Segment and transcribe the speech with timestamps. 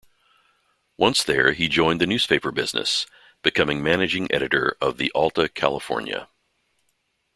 [0.97, 3.05] Once there he joined the newspaper business,
[3.43, 6.27] becoming managing editor of the "Alta California".